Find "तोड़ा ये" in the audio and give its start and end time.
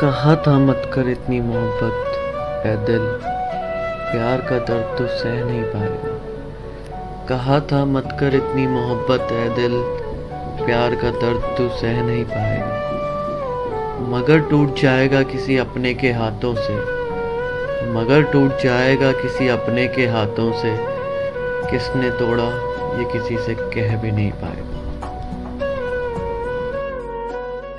22.10-23.04